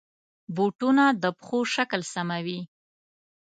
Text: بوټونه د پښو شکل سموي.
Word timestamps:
بوټونه 0.55 1.05
د 1.23 1.25
پښو 1.37 1.59
شکل 1.73 2.01
سموي. 2.13 2.59